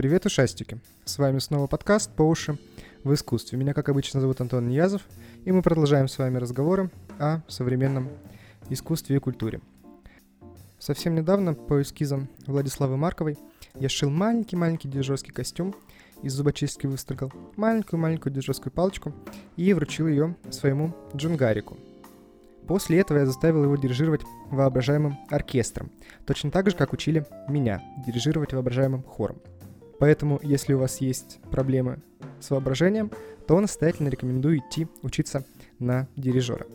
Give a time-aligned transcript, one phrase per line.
[0.00, 0.80] Привет, ушастики!
[1.04, 2.58] С вами снова подкаст «По уши
[3.04, 3.58] в искусстве».
[3.58, 5.02] Меня, как обычно, зовут Антон Ниязов,
[5.44, 8.08] и мы продолжаем с вами разговоры о современном
[8.70, 9.60] искусстве и культуре.
[10.78, 13.36] Совсем недавно по эскизам Владиславы Марковой
[13.74, 15.74] я шил маленький-маленький дирижерский костюм,
[16.22, 19.12] из зубочистки выстрогал маленькую-маленькую дирижерскую палочку
[19.56, 21.76] и вручил ее своему джунгарику–
[22.66, 25.90] После этого я заставил его дирижировать воображаемым оркестром,
[26.24, 29.38] точно так же, как учили меня дирижировать воображаемым хором.
[30.00, 31.98] Поэтому, если у вас есть проблемы
[32.40, 33.12] с воображением,
[33.46, 35.44] то настоятельно рекомендую идти учиться
[35.78, 36.66] на дирижера.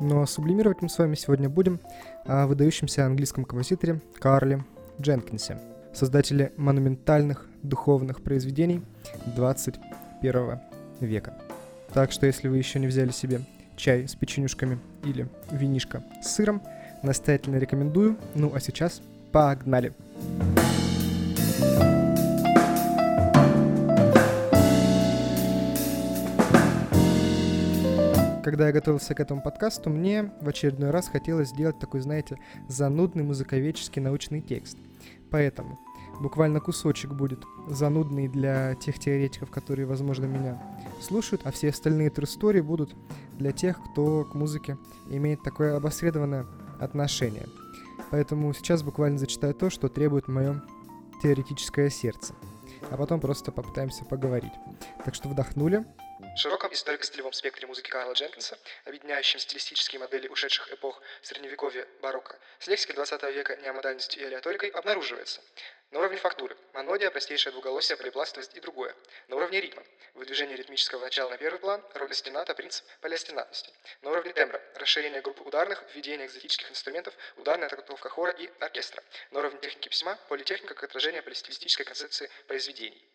[0.00, 1.80] Но сублимировать мы с вами сегодня будем
[2.24, 4.64] о выдающемся английском композиторе Карле
[5.00, 5.58] Дженкинсе,
[5.92, 8.82] создателе монументальных духовных произведений
[9.36, 10.60] 21
[11.00, 11.34] века.
[11.92, 13.40] Так что, если вы еще не взяли себе
[13.76, 16.62] чай с печенюшками или винишко с сыром.
[17.02, 18.16] Настоятельно рекомендую.
[18.34, 19.02] Ну а сейчас
[19.32, 19.92] погнали!
[28.44, 33.22] Когда я готовился к этому подкасту, мне в очередной раз хотелось сделать такой, знаете, занудный
[33.24, 34.76] музыковедческий научный текст.
[35.30, 35.78] Поэтому
[36.20, 40.62] буквально кусочек будет занудный для тех теоретиков, которые, возможно, меня
[41.00, 42.26] слушают, а все остальные тру
[42.62, 42.94] будут
[43.38, 44.76] для тех, кто к музыке
[45.08, 46.44] имеет такое обосредованное
[46.78, 47.46] отношение.
[48.10, 50.62] Поэтому сейчас буквально зачитаю то, что требует мое
[51.22, 52.34] теоретическое сердце.
[52.90, 54.52] А потом просто попытаемся поговорить.
[55.02, 55.86] Так что вдохнули,
[56.36, 62.96] широком историко-стилевом спектре музыки Карла Дженкинса, объединяющем стилистические модели ушедших эпох средневековья барокко, с лексикой
[62.96, 65.40] 20 века неомодальностью и алиаторикой обнаруживается
[65.94, 68.96] на уровне фактуры– монодия, простейшее двуголосие, полипластовость и другое.
[69.28, 73.72] На уровне ритма– выдвижение ритмического начала на первый план, роль остената, принцип полиостенатности.
[74.02, 79.04] На уровне тембра– расширение группы ударных, введение экзотических инструментов, ударная трактовка хора и оркестра.
[79.30, 83.08] На уровне техники письма– политехника как отражение полистилистической концепции произведений.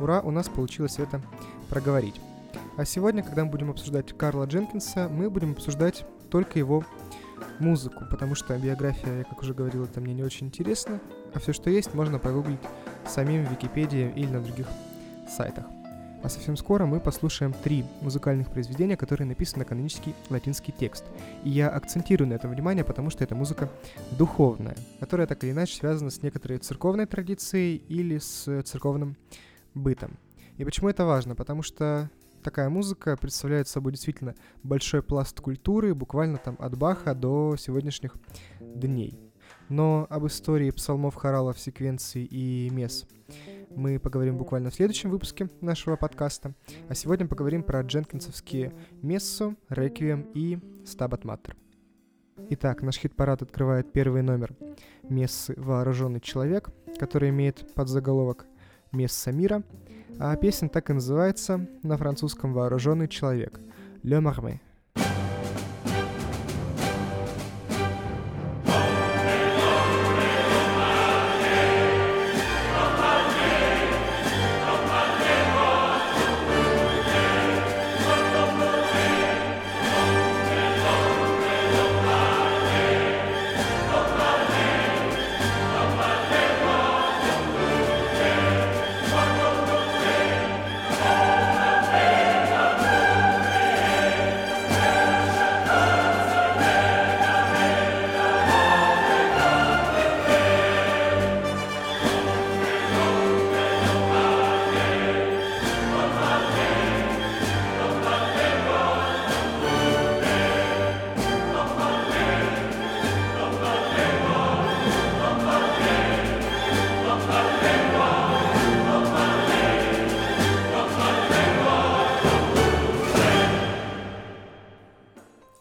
[0.00, 1.20] Ура, у нас получилось это
[1.68, 2.14] проговорить.
[2.76, 6.84] А сегодня, когда мы будем обсуждать Карла Дженкинса, мы будем обсуждать только его
[7.58, 11.00] музыку, потому что биография, я как уже говорил, это мне не очень интересно,
[11.32, 12.60] а все, что есть, можно погуглить
[13.06, 14.66] самим в Википедии или на других
[15.26, 15.64] сайтах.
[16.22, 21.04] А совсем скоро мы послушаем три музыкальных произведения, которые написаны на канонический латинский текст.
[21.44, 23.70] И я акцентирую на этом внимание, потому что это музыка
[24.18, 29.16] духовная, которая так или иначе связана с некоторой церковной традицией или с церковным
[29.72, 30.18] бытом.
[30.58, 31.34] И почему это важно?
[31.34, 32.10] Потому что
[32.46, 38.14] такая музыка представляет собой действительно большой пласт культуры, буквально там от Баха до сегодняшних
[38.60, 39.18] дней.
[39.68, 43.04] Но об истории псалмов, хоралов, секвенций и мес
[43.74, 46.54] мы поговорим буквально в следующем выпуске нашего подкаста.
[46.88, 51.56] А сегодня поговорим про дженкинсовские мессу, реквием и стабат матер.
[52.50, 54.54] Итак, наш хит-парад открывает первый номер
[55.02, 58.46] мессы «Вооруженный человек», который имеет подзаголовок
[58.92, 59.64] «Месса мира»,
[60.18, 63.60] а песня так и называется на французском «Вооруженный человек»
[64.02, 64.60] «Le Marmé».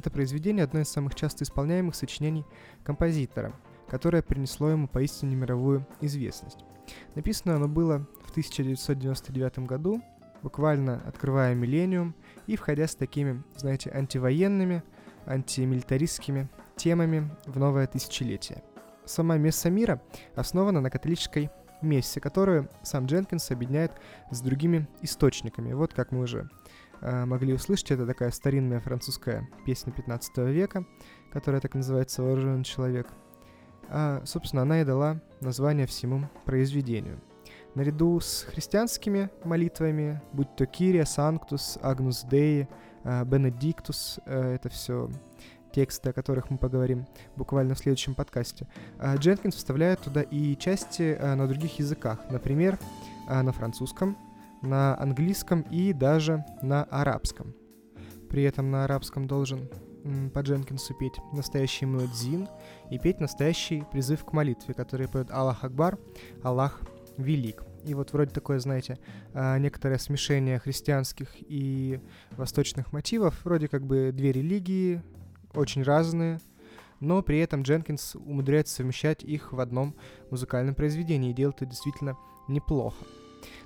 [0.00, 2.46] Это произведение одно из самых часто исполняемых сочинений
[2.84, 3.52] композитора,
[3.86, 6.64] которое принесло ему поистине мировую известность.
[7.14, 10.02] Написано оно было в 1999 году,
[10.42, 12.14] буквально открывая миллениум
[12.46, 14.82] и входя с такими, знаете, антивоенными,
[15.26, 18.62] антимилитаристскими темами в новое тысячелетие.
[19.04, 20.00] Сама месса мира
[20.34, 21.50] основана на католической
[21.82, 23.92] мессе, которую сам Дженкинс объединяет
[24.30, 25.74] с другими источниками.
[25.74, 26.48] Вот как мы уже
[27.00, 27.92] могли услышать.
[27.92, 30.84] Это такая старинная французская песня 15 века,
[31.32, 33.08] которая так называется «Вооруженный человек».
[33.88, 37.20] А, собственно, она и дала название всему произведению.
[37.74, 42.68] Наряду с христианскими молитвами, будь то Кирия, Санктус, Агнус Деи,
[43.04, 45.08] Бенедиктус, э, это все
[45.72, 47.06] тексты, о которых мы поговорим
[47.36, 48.66] буквально в следующем подкасте.
[49.00, 52.18] Дженкинс вставляет туда и части э, на других языках.
[52.30, 52.78] Например,
[53.28, 54.16] на французском,
[54.62, 57.54] на английском и даже на арабском.
[58.28, 59.68] При этом на арабском должен
[60.32, 62.48] по Дженкинсу петь настоящий муэдзин
[62.90, 65.98] и петь настоящий призыв к молитве, который поет Аллах Акбар,
[66.42, 66.80] Аллах
[67.16, 67.64] Велик.
[67.84, 68.98] И вот вроде такое, знаете,
[69.32, 72.00] а, некоторое смешение христианских и
[72.32, 75.02] восточных мотивов, вроде как бы две религии,
[75.54, 76.40] очень разные,
[77.00, 79.96] но при этом Дженкинс умудряется совмещать их в одном
[80.30, 82.16] музыкальном произведении и делает это действительно
[82.48, 83.04] неплохо.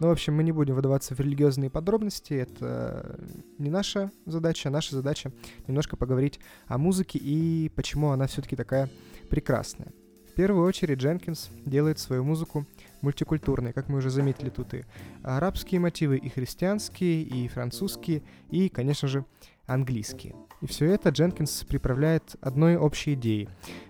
[0.00, 3.18] Ну, в общем, мы не будем выдаваться в религиозные подробности, это
[3.58, 5.32] не наша задача, наша задача
[5.66, 8.88] немножко поговорить о музыке и почему она все-таки такая
[9.30, 9.92] прекрасная.
[10.30, 12.64] В первую очередь Дженкинс делает свою музыку
[13.00, 14.84] мультикультурной, как мы уже заметили тут и
[15.22, 19.24] арабские мотивы, и христианские, и французские, и, конечно же,
[19.66, 20.34] английские.
[20.60, 23.48] И все это Дженкинс приправляет одной общей идеей.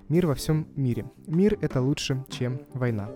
[0.09, 1.07] Мир во всем мире.
[1.27, 3.11] Мир— это лучше, чем война.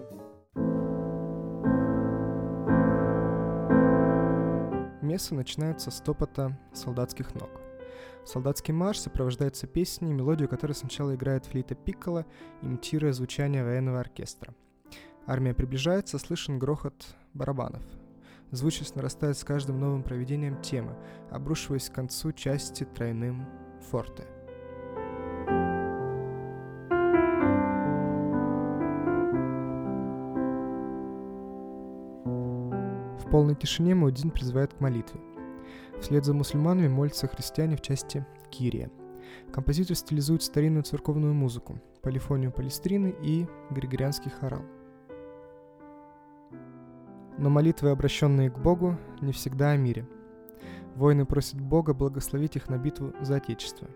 [5.13, 7.51] Мессы начинаются с топота солдатских ног.
[8.25, 12.25] Солдатский марш сопровождается песней, мелодию которой сначала играет флейта Пиккола,
[12.63, 14.55] имитируя звучание военного оркестра.
[15.27, 17.83] Армия приближается, слышен грохот барабанов.
[18.53, 20.97] Звучность нарастает с каждым новым проведением темы,
[21.31, 23.45] обрушиваясь к концу части тройным
[23.91, 24.27] форте.
[33.33, 35.21] Полной тишине Маудин призывает к молитве.
[36.01, 38.93] Вслед за мусульманами молятся христиане в части Кирия.
[39.53, 44.63] Композитор стилизует старинную церковную музыку, полифонию Палестрины и григорианский хорал–
[47.39, 50.07] но молитвы, обращенные к Богу, не всегда о мире.
[50.95, 53.89] Воины просят Бога благословить их на битву за Отечество.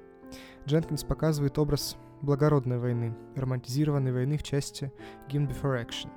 [0.67, 4.93] Дженкинс показывает образ благородной войны, романтизированной войны в части
[5.29, 6.09] Game Before Action.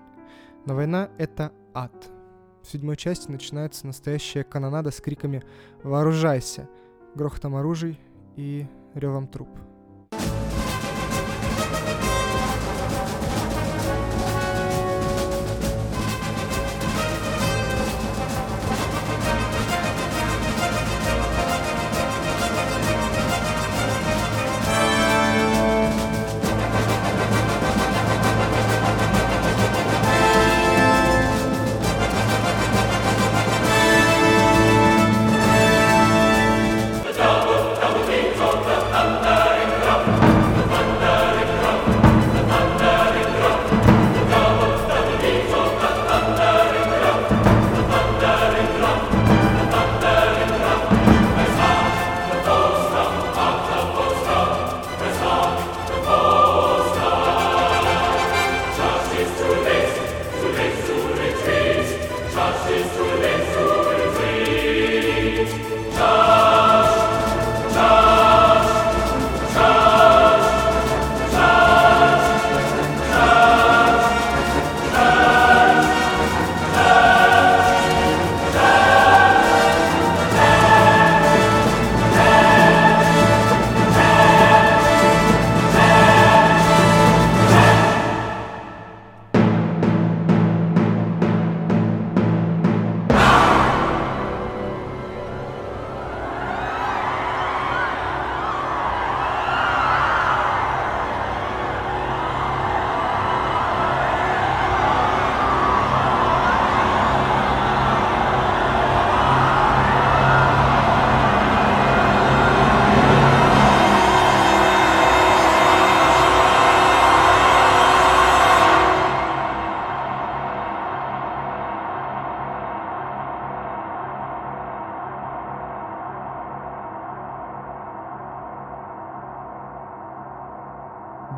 [0.66, 2.10] Но война— это ад.
[2.64, 5.44] В седьмой части начинается настоящая канонада с криками
[5.84, 6.68] «Вооружайся!»,
[7.16, 8.00] грохотом оружий
[8.36, 9.50] и ревом труп.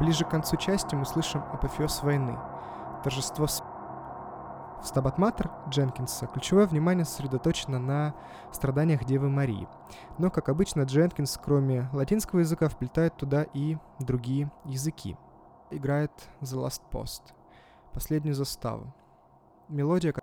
[0.02, 2.36] Ближе к концу части мы слышим апофеоз войны,
[3.04, 3.46] торжество.
[3.46, 8.16] В Стабат Матер Дженкинса ключевое внимание сосредоточено на
[8.52, 9.68] страданиях Девы Марии.
[10.18, 15.18] Но, как обычно, Дженкинс, кроме латинского языка, вплетает туда и другие языки.
[15.70, 17.22] Играет The Last Post,
[17.94, 18.92] последнюю заставу.
[19.70, 20.14] Мелодия,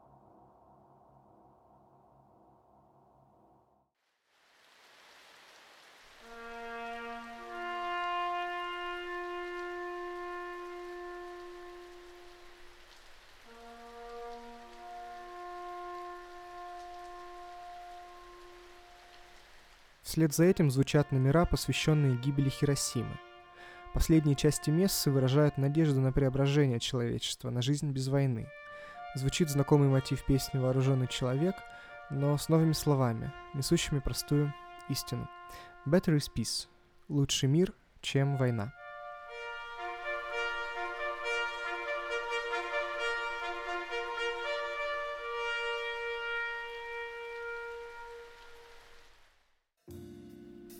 [20.08, 23.14] Вслед за этим звучат номера, посвященные гибели Хиросимы.
[23.92, 28.48] Последние части мессы выражают надежду на преображение человечества, на жизнь без войны.
[29.16, 31.56] звучит знакомый мотив песни «Вооруженный человек»,
[32.08, 34.54] но с новыми словами, несущими простую
[34.88, 35.28] истину.
[35.84, 36.68] Better is peace.
[37.10, 38.72] Лучший мир, чем война.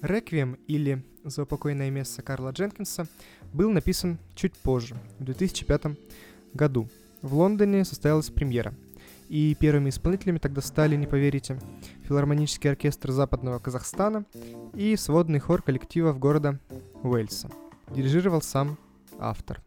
[0.03, 3.07] «Реквием» или «Заупокойное место» Карла Дженкинса
[3.53, 5.99] был написан чуть позже, в 2005
[6.55, 6.89] году.
[7.23, 8.75] В Лондоне состоялась премьера,
[9.29, 11.59] и первыми исполнителями тогда стали, не поверите,
[12.05, 14.25] филармонический оркестр Западного Казахстана
[14.75, 16.61] и сводный хор коллективов города
[17.03, 17.51] Уэльса.
[17.91, 18.79] Дирижировал сам
[19.19, 19.63] автор.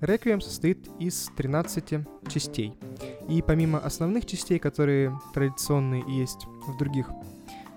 [0.00, 2.74] Реквием состоит из 13 частей.
[3.28, 7.10] И помимо основных частей, которые традиционные и есть в других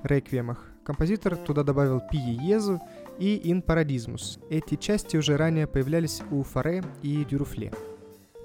[0.03, 2.81] реквиемах, Композитор туда добавил пиезу
[3.17, 4.39] и ин парадизмус.
[4.49, 7.71] Эти части уже ранее появлялись у Фаре и Дюруфле.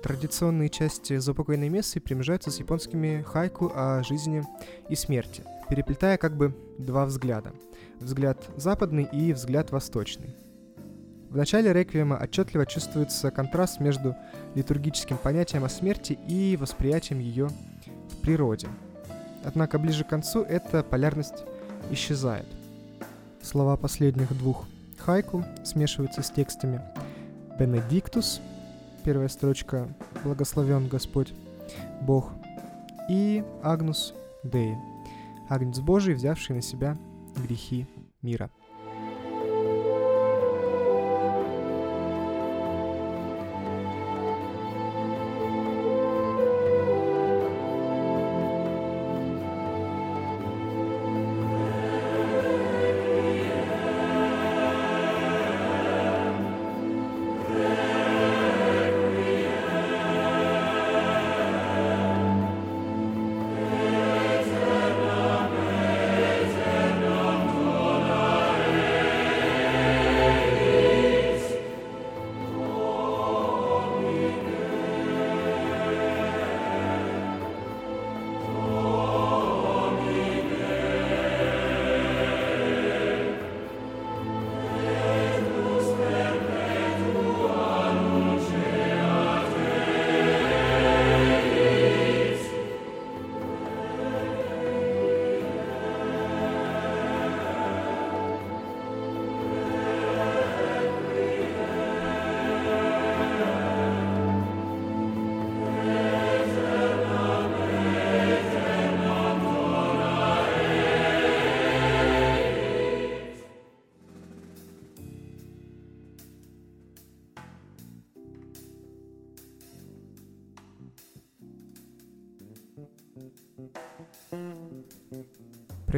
[0.02, 4.44] Традиционные части «Заупокойной мессы» примежаются с японскими хайку о жизни
[4.88, 7.52] и смерти, переплетая как бы два взгляда.
[7.98, 10.36] Взгляд западный и взгляд восточный.
[11.30, 14.14] В начале реквиема отчетливо чувствуется контраст между
[14.54, 17.48] литургическим понятием о смерти и восприятием ее
[18.08, 18.68] в природе.
[19.44, 21.44] Однако ближе к концу эта полярность
[21.90, 22.46] исчезает.
[23.42, 24.66] Слова последних двух
[24.98, 26.80] хайку смешиваются с текстами
[27.58, 28.40] «Бенедиктус»,
[29.04, 29.88] первая строчка
[30.24, 31.32] «Благословен Господь,
[32.02, 32.32] Бог»,
[33.08, 34.76] и «Агнус Деи»,
[35.48, 36.96] Агнец Божий, взявший на себя
[37.36, 37.86] грехи
[38.22, 38.50] мира.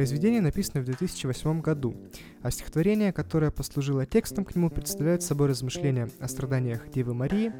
[0.01, 1.95] Произведение написано в 2008 году,
[2.41, 7.53] а стихотворение, которое послужило текстом к нему, представляет собой размышления о страданиях Девы Марии,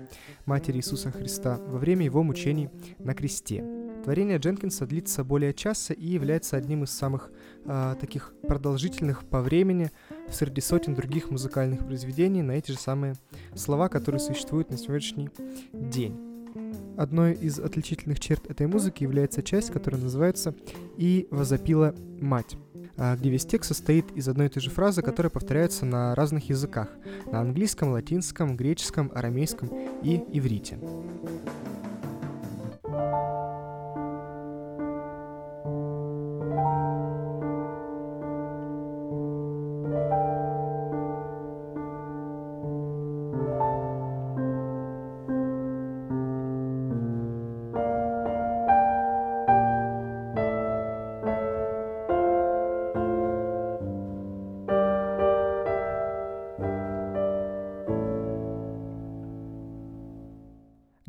[0.47, 3.63] Матери Иисуса Христа, во время его мучений на кресте.
[4.03, 7.29] Творение Дженкинса длится более часа и является одним из самых
[7.65, 9.91] э, таких продолжительных по времени
[10.31, 13.17] среди сотен других музыкальных произведений на эти же самые
[13.53, 15.29] слова, которые существуют на сегодняшний
[15.73, 16.19] день.
[17.01, 20.53] Одной из отличительных черт этой музыки является часть, которая называется
[20.97, 22.57] «И возопила мать»,
[22.95, 26.49] а, где весь текст состоит из одной и той же фразы, которая повторяется на разных
[26.49, 26.89] языках–
[27.31, 29.69] на английском, латинском, греческом, арамейском
[30.03, 30.77] и иврите.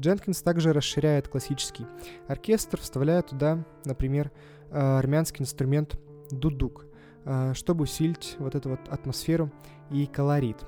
[0.03, 1.87] Дженкинс также расширяет классический
[2.27, 4.33] оркестр, вставляя туда, например,
[4.71, 5.99] э, армянский инструмент
[6.31, 6.87] дудук,
[7.25, 9.51] э, чтобы усилить вот эту вот атмосферу
[9.91, 10.61] и колорит.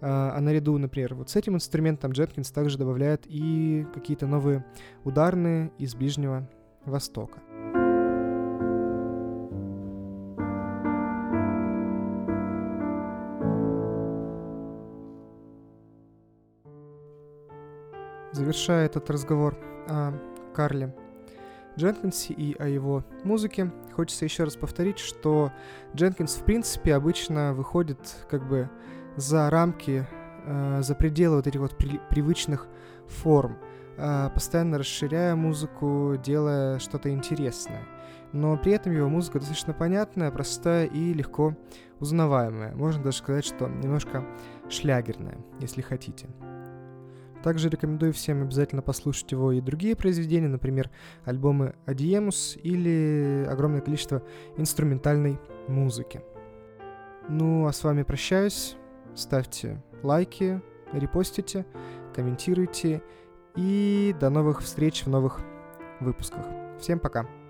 [0.00, 4.64] Э, а наряду, например, вот с этим инструментом Дженкинс также добавляет и какие-то новые
[5.04, 6.50] ударные из Ближнего
[6.84, 7.38] Востока.
[18.52, 19.56] Завершая этот разговор
[19.88, 20.12] о
[20.52, 20.94] Карле
[21.78, 25.50] Дженкинсе и о его музыке, хочется еще раз повторить, что
[25.96, 28.68] Дженкинс в принципе обычно выходит как бы
[29.16, 30.06] за рамки,
[30.44, 32.68] э, за пределы вот этих вот при, привычных
[33.08, 33.56] форм.
[33.96, 37.84] а, постоянно расширяя музыку, делая что-то интересное.
[38.32, 41.56] Но при этом его музыка достаточно понятная, простая и легко
[42.00, 42.74] узнаваемая.
[42.74, 44.26] Можно даже сказать, что немножко
[44.68, 46.28] шлягерная, если хотите.
[47.42, 50.90] Также рекомендую всем обязательно послушать его и другие произведения, например,
[51.24, 54.22] альбомы Адиемус или огромное количество
[54.56, 56.22] инструментальной музыки.
[57.28, 58.76] Ну, а с вами прощаюсь.
[59.14, 61.66] Ставьте лайки, репостите,
[62.14, 63.02] комментируйте.
[63.54, 65.40] И до новых встреч в новых
[66.00, 66.46] выпусках.
[66.78, 67.41] Всем пока!